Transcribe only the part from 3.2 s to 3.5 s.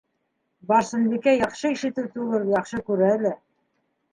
лә.